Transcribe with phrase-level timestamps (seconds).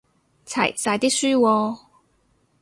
[0.47, 1.77] 齊晒啲書喎